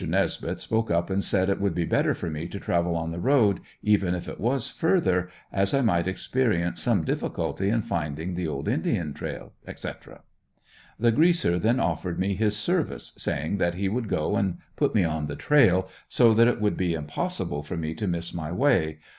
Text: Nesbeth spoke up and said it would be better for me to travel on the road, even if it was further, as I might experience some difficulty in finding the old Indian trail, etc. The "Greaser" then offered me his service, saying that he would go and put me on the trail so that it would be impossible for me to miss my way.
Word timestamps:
Nesbeth 0.03 0.59
spoke 0.59 0.89
up 0.89 1.11
and 1.11 1.23
said 1.23 1.47
it 1.47 1.61
would 1.61 1.75
be 1.75 1.85
better 1.85 2.15
for 2.15 2.27
me 2.27 2.47
to 2.47 2.59
travel 2.59 2.95
on 2.95 3.11
the 3.11 3.19
road, 3.19 3.59
even 3.83 4.15
if 4.15 4.27
it 4.27 4.39
was 4.39 4.67
further, 4.71 5.29
as 5.53 5.75
I 5.75 5.81
might 5.81 6.07
experience 6.07 6.81
some 6.81 7.03
difficulty 7.03 7.69
in 7.69 7.83
finding 7.83 8.33
the 8.33 8.47
old 8.47 8.67
Indian 8.67 9.13
trail, 9.13 9.53
etc. 9.67 10.21
The 10.99 11.11
"Greaser" 11.11 11.59
then 11.59 11.79
offered 11.79 12.17
me 12.17 12.33
his 12.33 12.57
service, 12.57 13.13
saying 13.19 13.57
that 13.57 13.75
he 13.75 13.89
would 13.89 14.09
go 14.09 14.37
and 14.37 14.57
put 14.75 14.95
me 14.95 15.03
on 15.03 15.27
the 15.27 15.35
trail 15.35 15.87
so 16.09 16.33
that 16.33 16.47
it 16.47 16.59
would 16.59 16.77
be 16.77 16.95
impossible 16.95 17.61
for 17.61 17.77
me 17.77 17.93
to 17.93 18.07
miss 18.07 18.33
my 18.33 18.51
way. 18.51 18.97